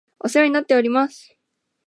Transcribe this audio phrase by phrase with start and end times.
[0.19, 1.37] お世話になっております